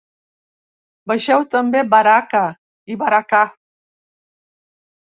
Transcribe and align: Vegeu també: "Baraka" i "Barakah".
Vegeu 1.11 1.45
també: 1.57 1.83
"Baraka" 1.93 2.43
i 2.95 2.99
"Barakah". 3.05 3.47